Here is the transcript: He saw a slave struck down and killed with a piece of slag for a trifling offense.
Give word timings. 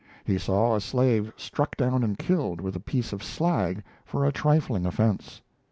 He 0.25 0.39
saw 0.39 0.73
a 0.73 0.81
slave 0.81 1.31
struck 1.37 1.77
down 1.77 2.01
and 2.03 2.17
killed 2.17 2.59
with 2.59 2.75
a 2.75 2.79
piece 2.79 3.13
of 3.13 3.23
slag 3.23 3.83
for 4.03 4.25
a 4.25 4.31
trifling 4.33 4.87
offense. 4.87 5.41